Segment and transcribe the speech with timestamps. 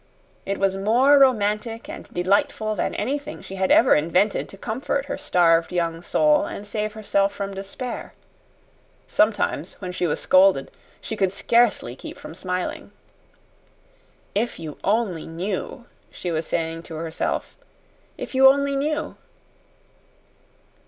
[0.47, 5.15] It was more romantic and delightful than anything she had ever invented to comfort her
[5.15, 8.15] starved young soul and save herself from despair.
[9.07, 12.91] Sometimes, when she was scolded, she could scarcely keep from smiling.
[14.33, 17.55] "If you only knew!" she was saying to herself.
[18.17, 19.17] "If you only knew!"